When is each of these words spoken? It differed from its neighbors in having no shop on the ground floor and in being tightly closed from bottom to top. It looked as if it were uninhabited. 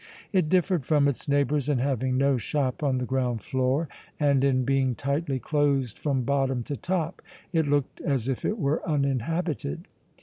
It 0.33 0.49
differed 0.49 0.83
from 0.83 1.07
its 1.07 1.27
neighbors 1.27 1.69
in 1.69 1.77
having 1.77 2.17
no 2.17 2.35
shop 2.37 2.81
on 2.81 2.97
the 2.97 3.05
ground 3.05 3.43
floor 3.43 3.87
and 4.19 4.43
in 4.43 4.65
being 4.65 4.95
tightly 4.95 5.37
closed 5.37 5.99
from 5.99 6.23
bottom 6.23 6.63
to 6.63 6.75
top. 6.75 7.21
It 7.53 7.67
looked 7.67 8.01
as 8.01 8.27
if 8.27 8.43
it 8.43 8.57
were 8.57 8.81
uninhabited. 8.89 9.87